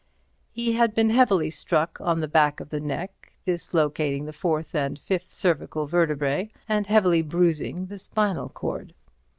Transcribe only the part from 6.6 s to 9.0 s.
and heavily bruising the spinal cord.